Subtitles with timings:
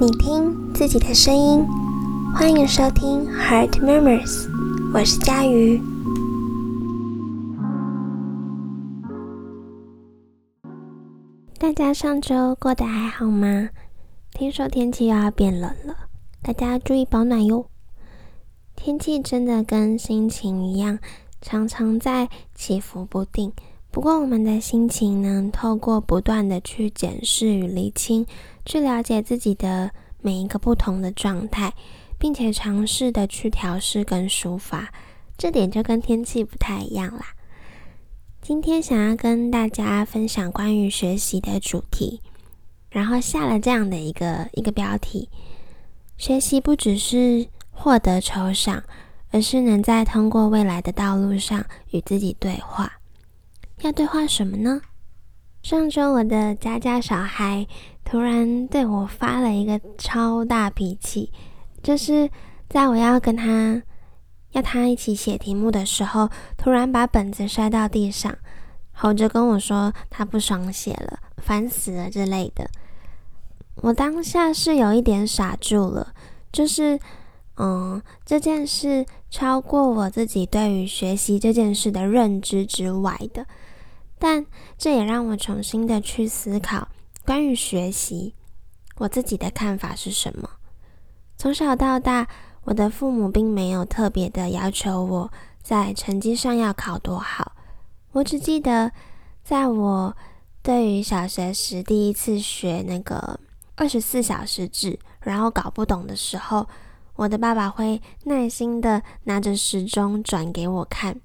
[0.00, 1.66] 你听自己的声音，
[2.34, 4.48] 欢迎收听 Heart Murmurs，
[4.92, 5.80] 我是佳瑜。
[11.58, 13.68] 大家上周过得还好吗？
[14.32, 15.94] 听说天气又要变冷了，
[16.42, 17.66] 大家注意保暖哟。
[18.74, 20.98] 天气真的跟心情一样，
[21.40, 23.52] 常常在起伏不定。
[23.92, 28.26] 不过，我们的心情呢透过不断的去检视与厘清，
[28.64, 29.90] 去了解自己的
[30.22, 31.74] 每一个不同的状态，
[32.18, 34.90] 并且尝试的去调试跟抒发，
[35.36, 37.34] 这点就跟天气不太一样啦。
[38.40, 42.22] 今天想要跟大家分享关于学习的主题，
[42.88, 45.28] 然后下了这样的一个一个标题：
[46.16, 48.82] 学习不只是获得酬赏，
[49.30, 52.90] 而是能在通过未来的道路上与自己对话。
[53.82, 54.80] 要对话什么呢？
[55.62, 57.66] 上周我的家家小孩
[58.04, 61.32] 突然对我发了一个超大脾气，
[61.82, 62.30] 就是
[62.68, 63.82] 在我要跟他
[64.52, 68.32] 要他一起写题目的时候，突然把本子摔到地上，
[68.92, 72.68] 吼着跟我说他不爽写了，烦死了之类的。
[73.76, 76.14] 我当下是有一点傻住了，
[76.52, 76.98] 就是
[77.56, 83.44] 嗯，这件事超过我自己对于学习这件事的认知之外的。
[84.22, 84.46] 但
[84.78, 86.86] 这也让我重新的去思考
[87.26, 88.36] 关于学习，
[88.98, 90.48] 我自己的看法是什么。
[91.36, 92.28] 从小到大，
[92.62, 97.56] 我的父母并没有特别的要求我在成绩上要考多好。
[98.12, 98.92] 我只记得，
[99.42, 100.16] 在我
[100.62, 103.40] 对于小学时第一次学那个
[103.74, 106.68] 二十四小时制，然后搞不懂的时候，
[107.16, 111.20] 我的爸爸会耐心的拿着时钟转给我看。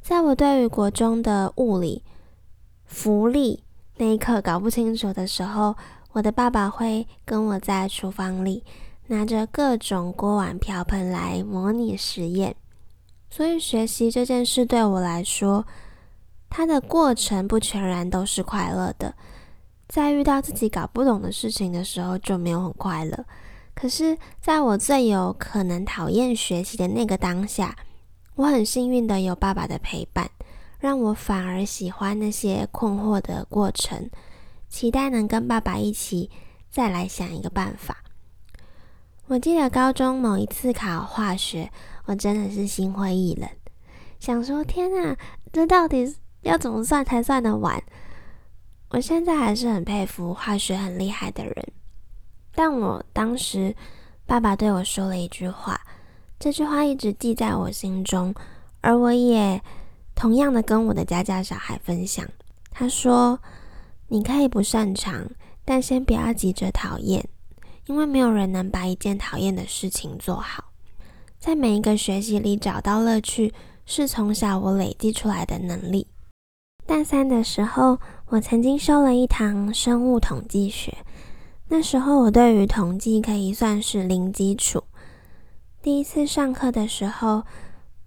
[0.00, 2.02] 在我对于国中的物理、
[2.84, 3.62] 浮力
[3.96, 5.76] 那一刻搞不清楚的时候，
[6.12, 8.64] 我的爸爸会跟我在厨房里
[9.08, 12.56] 拿着各种锅碗瓢盆来模拟实验。
[13.30, 15.66] 所以学习这件事对我来说，
[16.48, 19.14] 它的过程不全然都是快乐的。
[19.86, 23.24] 在遇到自己搞不懂的事情的时候，就没有很快乐。
[23.74, 27.76] 可是，在我最有可能讨厌学习的那个当下，
[28.38, 30.30] 我很幸运的有爸爸的陪伴，
[30.78, 34.08] 让我反而喜欢那些困惑的过程，
[34.68, 36.30] 期待能跟爸爸一起
[36.70, 37.96] 再来想一个办法。
[39.26, 41.68] 我记得高中某一次考化学，
[42.04, 43.50] 我真的是心灰意冷，
[44.20, 45.16] 想说天啊，
[45.52, 47.82] 这到底要怎么算才算得完？
[48.90, 51.72] 我现在还是很佩服化学很厉害的人，
[52.54, 53.74] 但我当时
[54.26, 55.80] 爸爸对我说了一句话。
[56.38, 58.32] 这句话一直记在我心中，
[58.80, 59.60] 而我也
[60.14, 62.24] 同样的跟我的家家小孩分享。
[62.70, 63.40] 他说
[64.06, 65.28] ：“你可以不擅长，
[65.64, 67.28] 但先不要急着讨厌，
[67.86, 70.66] 因为没有人能把一件讨厌的事情做好。
[71.40, 73.52] 在每一个学习里找到乐趣，
[73.84, 76.06] 是从小我累积出来的能力。
[76.86, 77.98] 大三的时候，
[78.28, 80.98] 我曾经修了一堂生物统计学，
[81.66, 84.84] 那时候我对于统计可以算是零基础。”
[85.88, 87.44] 第一次上课的时候，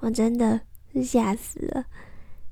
[0.00, 0.62] 我真的
[0.92, 1.84] 是吓死了。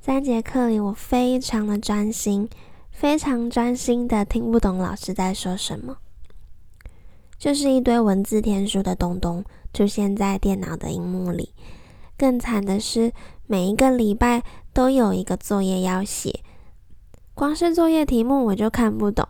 [0.00, 2.48] 三节课里，我非常的专心，
[2.92, 5.96] 非常专心的听不懂老师在说什么，
[7.36, 11.52] 就是一堆文字天书的东东出现在电脑的荧幕里。
[12.16, 13.12] 更惨的是，
[13.48, 16.44] 每一个礼拜都有一个作业要写，
[17.34, 19.26] 光是作业题目我就看不懂。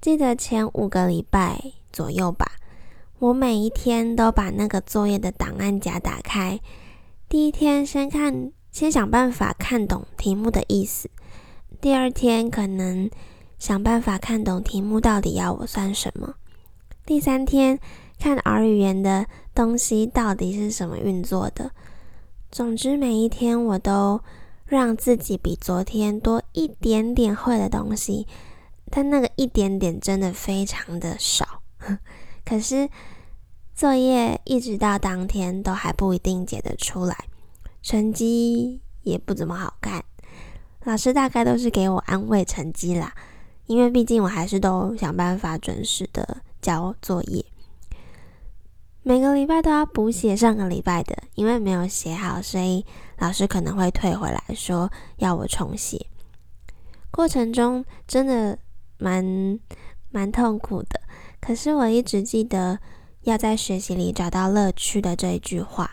[0.00, 2.52] 记得前五个礼拜左右吧。
[3.20, 6.58] 我每一天都把那个作业的档案夹打开，
[7.28, 11.06] 第一天先看，先想办法看懂题目的意思；
[11.82, 13.10] 第二天可能
[13.58, 16.32] 想办法看懂题目到底要我算什么；
[17.04, 17.78] 第三天
[18.18, 21.72] 看 R 语言的东西到底是什么运作的。
[22.50, 24.22] 总之，每一天我都
[24.64, 28.26] 让自己比昨天多一点点会的东西，
[28.88, 31.60] 但那个一点点真的非常的少。
[32.42, 32.88] 可是
[33.80, 37.16] 作业一直到当天都还不一定解得出来，
[37.80, 40.04] 成绩也不怎么好看。
[40.84, 43.14] 老师大概都是给我安慰成绩啦，
[43.64, 47.42] 因为毕竟我还是都想办法准时的交作业。
[49.02, 52.84] 每个礼拜都要补写上个礼拜的，因为没有写好，所以
[53.16, 56.04] 老师可能会退回来说要我重写。
[57.10, 58.58] 过程中真的
[58.98, 59.58] 蛮
[60.10, 61.00] 蛮痛苦的。
[61.40, 62.78] 可是我一直记得
[63.22, 65.92] 要在学习里找到乐趣的这一句话，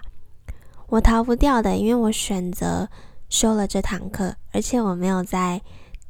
[0.87, 2.89] 我逃不掉的，因为我选择
[3.29, 5.61] 修了这堂课，而且我没有在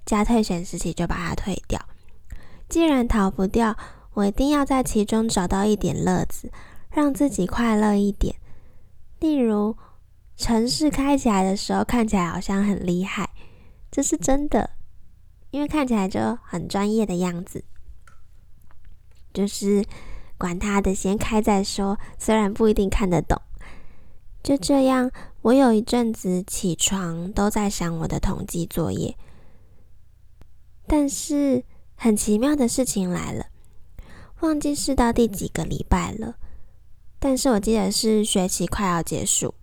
[0.06, 1.80] 加退选时期就把它退掉。
[2.69, 3.75] 既然逃不掉，
[4.14, 6.52] 我一定要在其中找到一点乐子，
[6.92, 8.36] 让自己快乐一点。
[9.19, 9.75] 例如，
[10.36, 13.30] 城市开起来的时候看起来好像很厉害，
[13.90, 14.69] 这是真的，
[15.50, 17.64] 因为看起来就很专业的样子。
[19.34, 19.84] 就是
[20.38, 23.42] 管他的，先开再说，虽然不一定看得懂。
[24.44, 25.12] 就这样，
[25.42, 29.18] 我有一阵子起床都在想我的统计作业。
[30.88, 31.63] 但是
[31.95, 33.48] 很奇妙的事情来了，
[34.39, 36.36] 忘记是到第几个礼拜了。
[37.19, 39.54] 但是我记得是学期快要结束。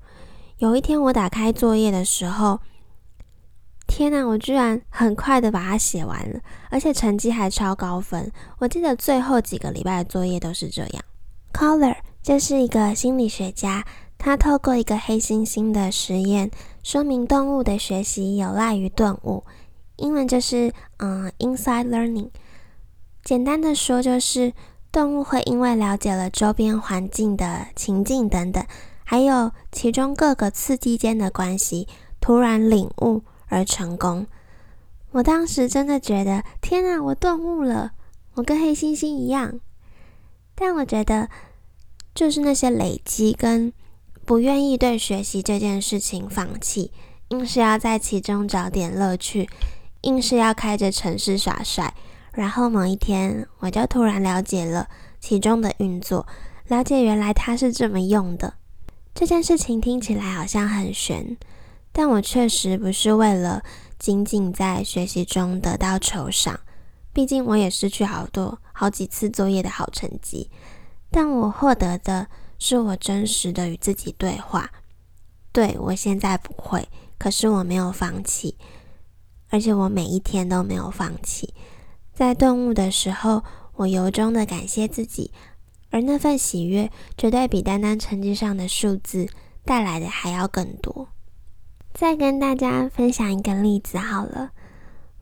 [0.59, 2.61] 有一天我打开作业的时候，
[3.87, 4.27] 天呐！
[4.27, 6.41] 我居然很快的把它写完了，
[6.71, 8.31] 而且成绩还超高分。
[8.59, 11.05] 我记得最后几个礼拜的作业都是这样。
[11.53, 13.85] Color 这是一个心理学家。
[14.17, 16.51] 他透过一个黑猩猩的实验，
[16.83, 19.45] 说明动物的学习有赖于顿悟。
[19.97, 22.31] 英文就是嗯，inside learning。
[23.23, 24.55] 简单的说，就是
[24.91, 28.65] 动物会因为了解了周边环境的情境等等，
[29.05, 31.87] 还有其中各个刺激间的关系，
[32.19, 34.27] 突然领悟而成功。
[35.13, 37.93] 我当时真的觉得，天啊，我顿悟了，
[38.35, 39.61] 我跟黑猩猩一样。
[40.55, 41.29] 但我觉得，
[42.15, 43.73] 就是那些累积跟。
[44.27, 46.91] 不愿意对学习这件事情放弃，
[47.29, 49.47] 硬是要在其中找点乐趣，
[50.01, 51.93] 硬是要开着城市耍帅。
[52.33, 54.89] 然后某一天，我就突然了解了
[55.21, 56.27] 其中的运作，
[56.69, 58.55] 了解原来它是这么用的。
[59.15, 61.37] 这件事情听起来好像很玄，
[61.95, 63.63] 但我确实不是为了
[63.99, 66.61] 仅仅在学习中得到酬赏，
[67.15, 70.51] 毕竟我也失去好多好几次作业的好成绩，
[71.11, 72.27] 但我获得的。
[72.57, 74.71] 是我真实的与自己对话。
[75.53, 76.89] 对我现在不会，
[77.19, 78.57] 可是我没有放弃，
[79.51, 81.53] 而且我每一天都没有放弃。
[82.15, 83.43] 在顿悟的时候，
[83.75, 85.31] 我由衷的感谢自己，
[85.91, 89.29] 而那份喜悦绝对比单单成绩上的数字
[89.65, 91.09] 带来的还要更多。
[91.95, 94.51] 再跟大家分享一个例子好了，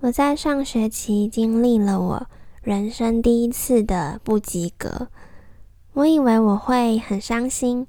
[0.01, 2.27] 我在上学期经历了我
[2.63, 5.09] 人生第一次的不及格。
[5.93, 7.87] 我以为我会很伤心，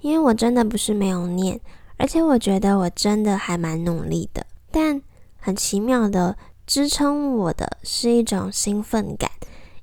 [0.00, 1.60] 因为我真的不是没有念，
[1.98, 4.46] 而且我觉得我真的还蛮努力的。
[4.70, 5.02] 但
[5.36, 9.30] 很奇妙的，支撑我的是一种兴奋感，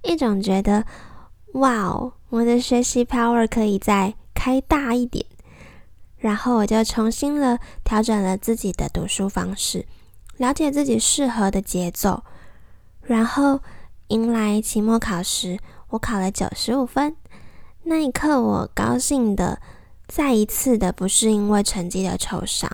[0.02, 0.84] 一种觉得
[1.54, 5.24] 哇哦，我的学习 power 可以再开大一点。
[6.20, 9.86] 然后我就重新了调整了自己的读书方式，
[10.38, 12.24] 了解自己适合的节奏，
[13.02, 13.62] 然后
[14.10, 15.58] 迎来期末考试，
[15.90, 17.16] 我考了九十五分。
[17.84, 19.62] 那一刻，我高兴的
[20.08, 22.70] 再一次的，不是因为成绩的酬赏，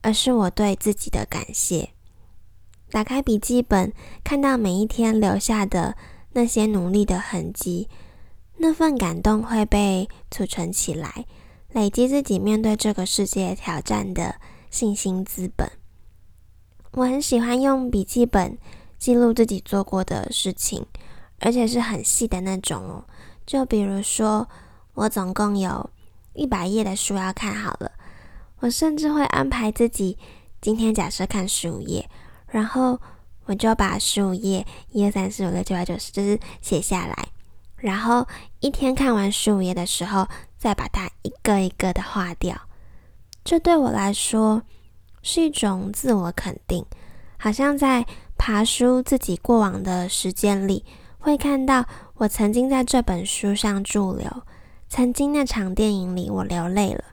[0.00, 1.90] 而是我对自己的感谢。
[2.90, 3.92] 打开笔记本，
[4.22, 5.96] 看到每一天留下的
[6.32, 7.88] 那些努力的痕迹，
[8.58, 11.26] 那份感动会被储存起来，
[11.72, 14.36] 累积自己面对这个世界挑战的
[14.70, 15.70] 信心资本。
[16.92, 18.56] 我很喜欢用笔记本
[18.98, 20.86] 记录自己做过的事情，
[21.40, 23.04] 而且是很细的那种哦。
[23.46, 24.48] 就比如说，
[24.94, 25.90] 我总共有
[26.32, 27.92] 一百页的书要看好了，
[28.60, 30.16] 我甚至会安排自己
[30.60, 32.08] 今天假设看十五页，
[32.48, 32.98] 然后
[33.44, 37.28] 我就把十五页一二三四五六七八九十就是写下来，
[37.76, 38.26] 然后
[38.60, 40.26] 一天看完十五页的时候，
[40.58, 42.60] 再把它一个一个的划掉。
[43.44, 44.62] 这对我来说
[45.22, 46.84] 是一种自我肯定，
[47.38, 48.04] 好像在
[48.36, 50.84] 爬书自己过往的时间里。
[51.20, 51.84] 会看到
[52.14, 54.42] 我曾经在这本书上驻留，
[54.88, 57.04] 曾经那场电影里我流泪了，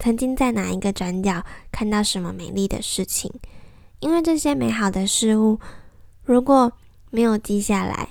[0.00, 3.32] 曾经在哪一个转角看到什么美丽的事情。
[4.00, 5.60] 因为这些美好的事物，
[6.24, 6.72] 如果
[7.10, 8.08] 没有记下来，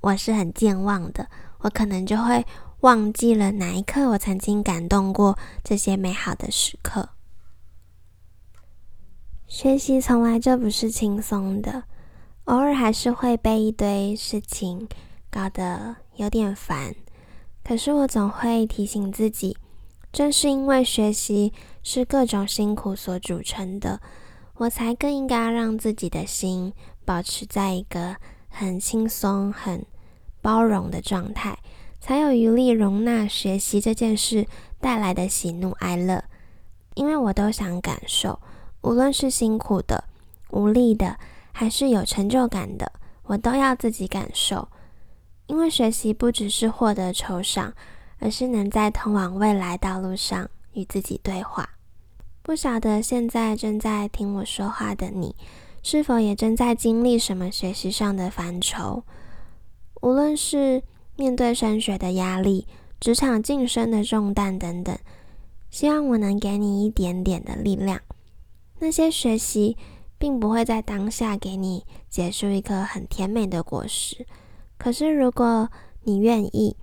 [0.00, 1.28] 我是很健忘的，
[1.60, 2.44] 我可能就会
[2.80, 7.10] 忘记了哪一刻我曾经感动过这些美好的时刻。
[9.46, 11.84] 学习从来就不是轻松的。
[12.44, 14.88] 偶尔还是会被一堆事情
[15.30, 16.94] 搞得有点烦，
[17.62, 19.56] 可是我总会提醒自己，
[20.10, 24.00] 正是因为学习是各种辛苦所组成的，
[24.54, 26.72] 我才更应该让自己的心
[27.04, 28.16] 保持在一个
[28.48, 29.84] 很轻松、很
[30.40, 31.56] 包容的状态，
[32.00, 34.46] 才有余力容纳学习这件事
[34.80, 36.24] 带来的喜怒哀乐。
[36.94, 38.40] 因为我都想感受，
[38.80, 40.04] 无论是辛苦的、
[40.50, 41.16] 无力的。
[41.52, 42.90] 还是有成就感的，
[43.24, 44.66] 我都要自己感受。
[45.46, 47.74] 因为学习不只是获得酬赏，
[48.18, 51.68] 而是能在通往未来道路上与自己对话。
[52.40, 55.34] 不晓得现在正在听我说话的你，
[55.82, 59.02] 是否也正在经历什么学习上的烦愁？
[60.00, 60.82] 无论是
[61.20, 62.66] 面对升学的压力、
[62.98, 64.96] 职场晋升的重担等等。
[65.68, 68.00] 希望我能给你一点点的力量。
[68.78, 69.76] 那些学习
[70.16, 74.26] 并不会在当下给你结出一颗很甜美的果实，
[74.78, 75.68] 可是如果
[76.04, 76.74] 你愿意，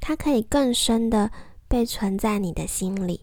[0.00, 1.30] 它可以更深的
[1.68, 3.20] 被存在你的心里。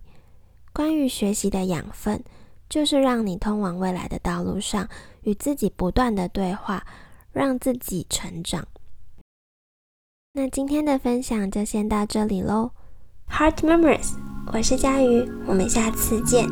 [0.71, 2.23] 关于学习的养分，
[2.69, 4.87] 就是让你通往未来的道路上
[5.23, 6.85] 与自己不断的对话，
[7.31, 8.67] 让自己成长。
[10.33, 12.71] 那今天的分享就先到这里喽
[13.29, 14.13] ，Heart Memories。
[14.53, 16.47] 我是佳瑜，我们下次见。